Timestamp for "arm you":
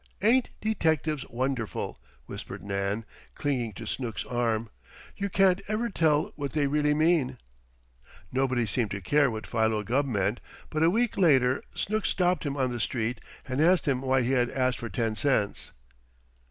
4.25-5.29